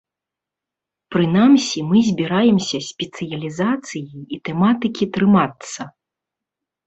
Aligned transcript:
Прынамсі 1.15 1.79
мы 1.89 1.99
збіраемся 2.07 2.77
спецыялізацыі 2.89 4.09
і 4.37 4.41
тэматыкі 4.49 5.03
трымацца. 5.19 5.81